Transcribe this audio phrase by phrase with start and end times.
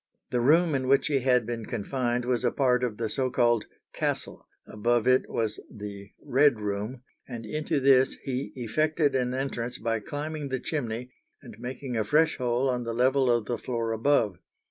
[0.31, 3.65] The room in which he had been confined was a part of the so called
[3.93, 9.99] "castle;" above it was the "Red room," and into this he effected an entrance by
[9.99, 11.11] climbing the chimney
[11.43, 14.39] and making a fresh hole on the level of the floor above.